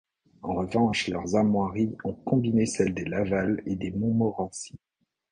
En 0.41 0.55
revanche, 0.55 1.09
leurs 1.09 1.35
armoiries 1.35 1.95
ont 2.05 2.15
combiné 2.15 2.65
celles 2.65 2.95
des 2.95 3.05
Laval 3.05 3.61
et 3.67 3.75
des 3.75 3.91
Montmorency. 3.91 4.79